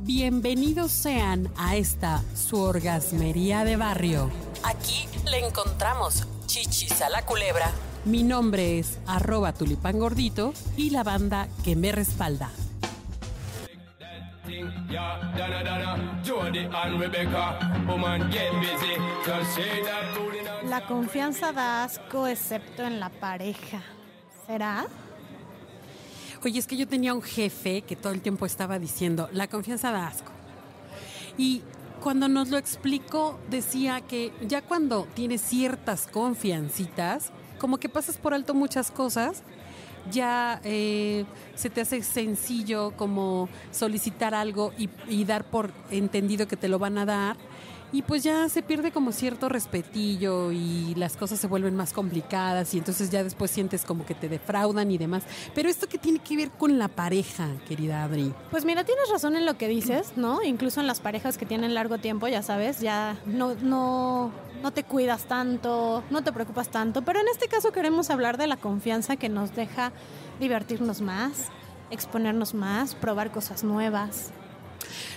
[0.00, 4.28] Bienvenidos sean a esta su orgasmería de barrio.
[4.64, 7.70] Aquí le encontramos chichis a la culebra.
[8.04, 12.50] Mi nombre es arroba tulipán gordito y la banda que me respalda.
[20.68, 23.80] La confianza da asco excepto en la pareja.
[24.46, 24.86] ¿Será?
[26.44, 29.90] Oye, es que yo tenía un jefe que todo el tiempo estaba diciendo, la confianza
[29.90, 30.30] da asco.
[31.38, 31.62] Y
[32.02, 38.34] cuando nos lo explicó, decía que ya cuando tienes ciertas confiancitas, como que pasas por
[38.34, 39.42] alto muchas cosas,
[40.10, 46.58] ya eh, se te hace sencillo como solicitar algo y, y dar por entendido que
[46.58, 47.38] te lo van a dar
[47.94, 52.74] y pues ya se pierde como cierto respetillo y las cosas se vuelven más complicadas
[52.74, 55.22] y entonces ya después sientes como que te defraudan y demás.
[55.54, 58.34] Pero esto que tiene que ver con la pareja, querida Adri.
[58.50, 60.42] Pues mira, tienes razón en lo que dices, ¿no?
[60.42, 64.82] Incluso en las parejas que tienen largo tiempo, ya sabes, ya no, no, no te
[64.82, 67.02] cuidas tanto, no te preocupas tanto.
[67.02, 69.92] Pero en este caso queremos hablar de la confianza que nos deja
[70.40, 71.46] divertirnos más,
[71.92, 74.32] exponernos más, probar cosas nuevas.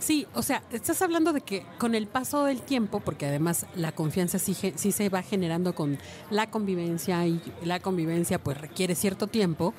[0.00, 3.92] Sí, o sea, estás hablando de que con el paso del tiempo, porque además la
[3.92, 5.98] confianza sí, sí se va generando con
[6.30, 9.74] la convivencia y la convivencia pues requiere cierto tiempo.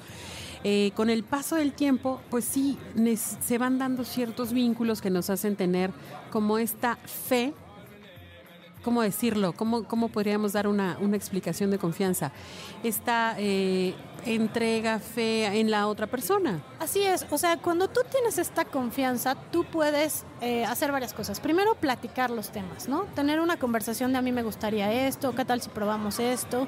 [0.64, 2.78] Eh, con el paso del tiempo, pues sí,
[3.42, 5.92] se van dando ciertos vínculos que nos hacen tener
[6.30, 7.56] como esta fe
[8.84, 9.54] ¿cómo decirlo?
[9.54, 12.32] ¿Cómo, cómo podríamos dar una, una explicación de confianza?
[12.84, 13.94] Esta eh,
[14.26, 16.62] entrega, fe en la otra persona.
[16.80, 21.40] Así es, o sea, cuando tú tienes esta confianza, tú puedes eh, hacer varias cosas.
[21.40, 23.04] Primero, platicar los temas, ¿no?
[23.16, 26.68] Tener una conversación de a mí me gustaría esto, qué tal si probamos esto.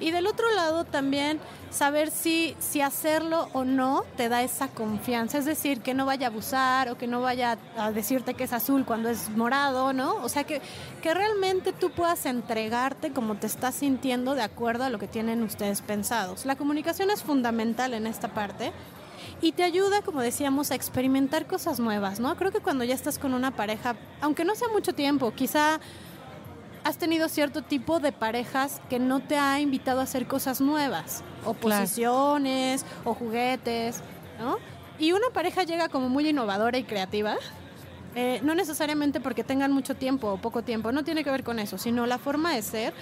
[0.00, 1.40] Y del otro lado también
[1.70, 6.28] saber si, si hacerlo o no te da esa confianza, es decir, que no vaya
[6.28, 10.14] a abusar o que no vaya a decirte que es azul cuando es morado, ¿no?
[10.22, 10.62] O sea, que,
[11.02, 15.42] que realmente tú puedas entregarte como te estás sintiendo de acuerdo a lo que tienen
[15.42, 16.46] ustedes pensados.
[16.46, 18.72] La comunicación es fundamental en esta parte
[19.40, 22.36] y te ayuda, como decíamos, a experimentar cosas nuevas, ¿no?
[22.36, 25.80] Creo que cuando ya estás con una pareja, aunque no sea mucho tiempo, quizá
[26.84, 31.22] has tenido cierto tipo de parejas que no te ha invitado a hacer cosas nuevas,
[31.44, 34.00] o posiciones, o juguetes,
[34.40, 34.56] ¿no?
[34.98, 37.36] Y una pareja llega como muy innovadora y creativa,
[38.14, 41.58] eh, no necesariamente porque tengan mucho tiempo o poco tiempo, no tiene que ver con
[41.58, 42.94] eso, sino la forma de ser.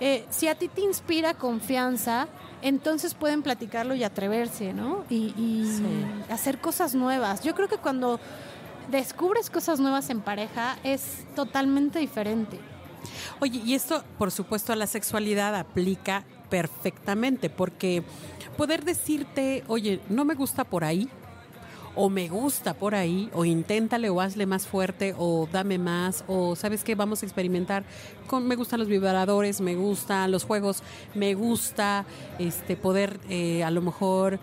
[0.00, 2.28] Eh, si a ti te inspira confianza,
[2.64, 5.04] entonces pueden platicarlo y atreverse, ¿no?
[5.10, 5.64] Y,
[6.30, 7.42] hacer cosas nuevas.
[7.42, 8.18] Yo creo que cuando
[8.90, 12.58] descubres cosas nuevas en pareja es totalmente diferente.
[13.38, 18.02] Oye, y esto, por supuesto, a la sexualidad aplica perfectamente, porque
[18.56, 21.10] poder decirte, oye, no me gusta por ahí,
[21.96, 26.56] o me gusta por ahí, o inténtale o hazle más fuerte, o dame más, o
[26.56, 27.84] sabes que vamos a experimentar
[28.26, 30.82] con, me gustan los vibradores, me gustan los juegos,
[31.14, 32.04] me gusta
[32.38, 34.38] este poder eh, a lo mejor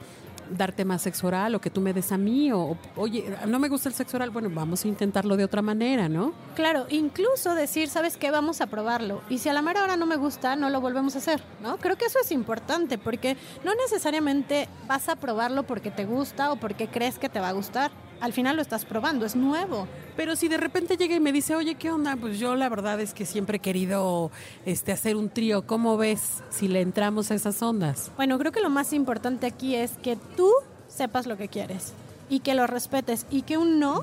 [0.57, 3.69] darte más sexo oral o que tú me des a mí o, oye, no me
[3.69, 6.33] gusta el sexo oral, bueno, vamos a intentarlo de otra manera, ¿no?
[6.55, 8.31] Claro, incluso decir, ¿sabes qué?
[8.31, 9.21] Vamos a probarlo.
[9.29, 11.77] Y si a la mera hora no me gusta, no lo volvemos a hacer, ¿no?
[11.77, 16.57] Creo que eso es importante porque no necesariamente vas a probarlo porque te gusta o
[16.57, 19.87] porque crees que te va a gustar al final lo estás probando, es nuevo.
[20.15, 22.15] Pero si de repente llega y me dice, oye, ¿qué onda?
[22.15, 24.31] Pues yo la verdad es que siempre he querido
[24.65, 25.65] este, hacer un trío.
[25.65, 28.11] ¿Cómo ves si le entramos a esas ondas?
[28.15, 30.49] Bueno, creo que lo más importante aquí es que tú
[30.87, 31.93] sepas lo que quieres
[32.29, 34.01] y que lo respetes y que un no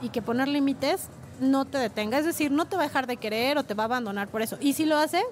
[0.00, 1.08] y que poner límites
[1.40, 2.18] no te detenga.
[2.18, 4.40] Es decir, no te va a dejar de querer o te va a abandonar por
[4.40, 4.56] eso.
[4.60, 5.22] Y si lo hace,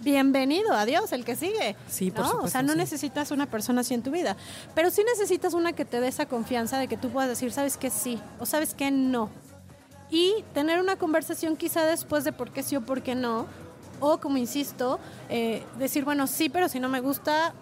[0.00, 1.76] bienvenido, adiós, el que sigue.
[1.88, 2.40] Sí, por ¿no?
[2.42, 4.36] O sea, no necesitas una persona así en tu vida,
[4.74, 7.76] pero sí necesitas una que te dé esa confianza de que tú puedas decir, sabes
[7.76, 9.30] que sí o sabes que no.
[10.10, 13.46] Y tener una conversación quizá después de por qué sí o por qué no.
[13.98, 17.54] O, como insisto, eh, decir, bueno, sí, pero si no me gusta,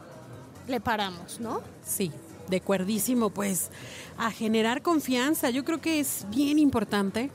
[0.67, 1.63] le paramos, ¿no?
[1.87, 2.11] Sí,
[2.49, 3.71] de acuerdísimo, pues
[4.19, 5.51] a generar confianza.
[5.51, 7.31] Yo creo que es bien importante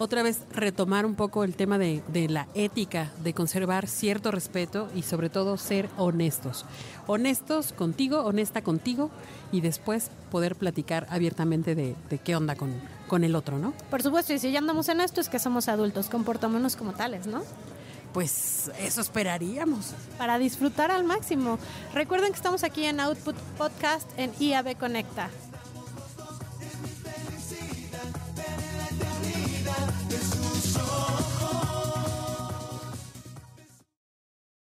[0.00, 5.02] otra vez retomar un poco el tema de, la ética, de conservar cierto respeto y
[5.02, 6.64] sobre todo ser honestos.
[7.06, 9.10] Honestos contigo, honesta contigo
[9.52, 12.72] y después poder platicar abiertamente de, qué onda con,
[13.08, 13.74] con el otro, ¿no?
[13.90, 17.26] Por supuesto, y si ya andamos en esto es que somos adultos, comportémonos como tales,
[17.26, 17.42] ¿no?
[18.12, 19.92] pues eso esperaríamos.
[20.18, 21.58] Para disfrutar al máximo.
[21.94, 25.30] Recuerden que estamos aquí en Output Podcast en IAB Conecta.